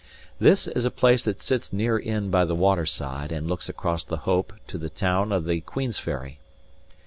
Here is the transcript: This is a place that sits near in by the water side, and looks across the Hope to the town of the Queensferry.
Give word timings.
This 0.39 0.65
is 0.67 0.83
a 0.83 0.89
place 0.89 1.23
that 1.25 1.43
sits 1.43 1.71
near 1.71 1.95
in 1.95 2.31
by 2.31 2.43
the 2.45 2.55
water 2.55 2.87
side, 2.87 3.31
and 3.31 3.45
looks 3.47 3.69
across 3.69 4.03
the 4.03 4.17
Hope 4.25 4.51
to 4.65 4.79
the 4.79 4.89
town 4.89 5.31
of 5.31 5.45
the 5.45 5.61
Queensferry. 5.61 6.39